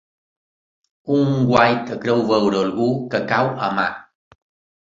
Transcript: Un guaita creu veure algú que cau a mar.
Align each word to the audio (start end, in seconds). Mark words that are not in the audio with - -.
Un 1.17 1.29
guaita 1.51 1.97
creu 2.05 2.25
veure 2.31 2.59
algú 2.65 2.91
que 3.13 3.23
cau 3.33 3.55
a 3.67 3.71
mar. 3.81 3.89